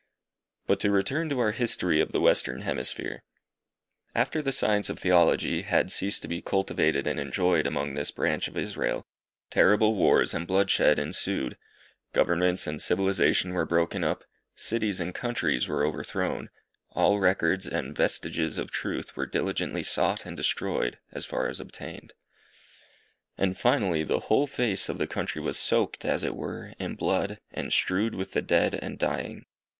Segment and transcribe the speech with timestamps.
[0.65, 3.21] But to return to our history of the western hemisphere.
[4.15, 8.47] After the science of Theology had ceased to be cultivated and enjoyed among this branch
[8.47, 9.05] of Israel,
[9.51, 11.55] terrible wars and bloodshed ensued.
[12.13, 14.23] Governments and civilization were broken up,
[14.55, 16.49] cities and countries were overthrown,
[16.93, 22.13] all records and vestiges of truth were diligently sought and destroyed, as far as obtained.
[23.37, 27.39] And, finally, the whole face of the country was soaked, as it were, in blood,
[27.51, 29.45] and strewed with the dead and dying.